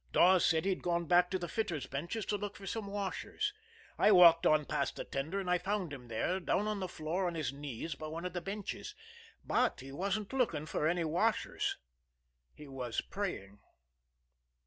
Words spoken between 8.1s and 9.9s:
of the benches but